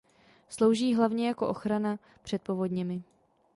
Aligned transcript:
Slouží 0.49 0.95
hlavně 0.95 1.27
jako 1.27 1.47
ochrana 1.47 1.99
před 2.23 2.41
povodněmi. 2.41 3.01